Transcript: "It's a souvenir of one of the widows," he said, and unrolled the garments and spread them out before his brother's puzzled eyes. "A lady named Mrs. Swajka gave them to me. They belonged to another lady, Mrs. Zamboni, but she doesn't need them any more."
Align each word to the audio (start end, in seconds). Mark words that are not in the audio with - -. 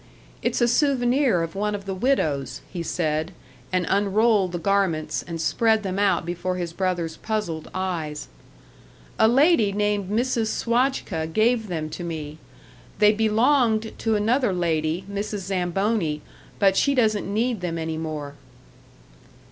"It's 0.41 0.61
a 0.61 0.67
souvenir 0.67 1.43
of 1.43 1.53
one 1.53 1.75
of 1.75 1.85
the 1.85 1.93
widows," 1.93 2.61
he 2.73 2.81
said, 2.81 3.33
and 3.71 3.85
unrolled 3.87 4.51
the 4.51 4.57
garments 4.57 5.21
and 5.21 5.39
spread 5.39 5.83
them 5.83 5.99
out 5.99 6.25
before 6.25 6.55
his 6.55 6.73
brother's 6.73 7.17
puzzled 7.17 7.69
eyes. 7.71 8.27
"A 9.19 9.27
lady 9.27 9.71
named 9.71 10.09
Mrs. 10.09 10.47
Swajka 10.47 11.27
gave 11.27 11.67
them 11.67 11.87
to 11.91 12.03
me. 12.03 12.39
They 12.97 13.11
belonged 13.11 13.93
to 13.99 14.15
another 14.15 14.51
lady, 14.53 15.05
Mrs. 15.07 15.41
Zamboni, 15.45 16.23
but 16.57 16.75
she 16.75 16.95
doesn't 16.95 17.31
need 17.31 17.61
them 17.61 17.77
any 17.77 17.99
more." 17.99 18.33